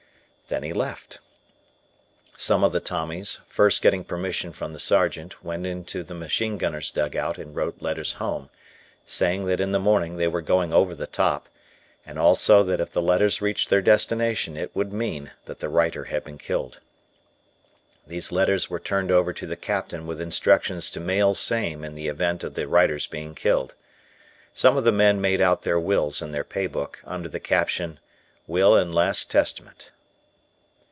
Then 0.51 0.63
he 0.63 0.73
left. 0.73 1.19
Some 2.35 2.61
of 2.65 2.73
the 2.73 2.81
Tommies, 2.81 3.39
first 3.47 3.81
getting 3.81 4.03
permission 4.03 4.51
from 4.51 4.73
the 4.73 4.81
Sergeant, 4.81 5.41
went 5.41 5.65
into 5.65 6.03
the 6.03 6.13
machine 6.13 6.57
gunners' 6.57 6.91
dugout, 6.91 7.37
and 7.37 7.55
wrote 7.55 7.81
letters 7.81 8.11
home, 8.15 8.49
saying 9.05 9.45
that 9.45 9.61
in 9.61 9.71
the 9.71 9.79
morning, 9.79 10.17
they 10.17 10.27
were 10.27 10.41
going 10.41 10.73
over 10.73 10.93
the 10.93 11.07
top, 11.07 11.47
and 12.05 12.19
also 12.19 12.63
that 12.63 12.81
if 12.81 12.91
the 12.91 13.01
letters 13.01 13.41
reached 13.41 13.69
their 13.69 13.81
destination 13.81 14.57
it 14.57 14.75
would 14.75 14.91
mean 14.91 15.31
that 15.45 15.59
the 15.61 15.69
writer 15.69 16.03
had 16.03 16.25
been 16.25 16.37
killed. 16.37 16.81
These 18.05 18.33
letters 18.33 18.69
were 18.69 18.77
turned 18.77 19.09
over 19.09 19.31
to 19.31 19.47
the 19.47 19.55
captain 19.55 20.05
with 20.05 20.19
instructions 20.19 20.89
to 20.89 20.99
mail 20.99 21.33
same 21.33 21.85
in 21.85 21.95
the 21.95 22.09
event 22.09 22.43
of 22.43 22.55
the 22.55 22.67
writer's 22.67 23.07
being 23.07 23.35
killed. 23.35 23.73
Some 24.53 24.75
of 24.75 24.83
the 24.83 24.91
men 24.91 25.21
made 25.21 25.39
out 25.39 25.61
their 25.61 25.79
wills 25.79 26.21
in 26.21 26.33
their 26.33 26.43
pay 26.43 26.67
book, 26.67 26.99
under 27.05 27.29
the 27.29 27.39
caption, 27.39 28.01
"will 28.47 28.75
and 28.75 28.93
last 28.93 29.31
testament." 29.31 29.91